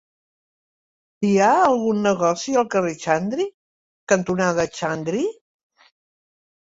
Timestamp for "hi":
1.27-1.33